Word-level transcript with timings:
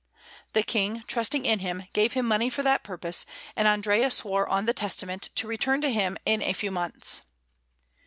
The 0.53 0.63
King, 0.63 1.03
trusting 1.05 1.45
in 1.45 1.59
him, 1.59 1.83
gave 1.93 2.13
him 2.13 2.25
money 2.27 2.49
for 2.49 2.63
that 2.63 2.83
purpose; 2.83 3.23
and 3.55 3.67
Andrea 3.67 4.09
swore 4.09 4.49
on 4.49 4.65
the 4.65 4.73
Testament 4.73 5.29
to 5.35 5.45
return 5.45 5.79
to 5.81 5.91
him 5.91 6.17
in 6.25 6.41
a 6.41 6.53
few 6.53 6.71
months. 6.71 7.21